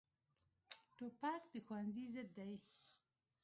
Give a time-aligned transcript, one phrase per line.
[0.97, 2.53] توپک د ښوونځي ضد دی.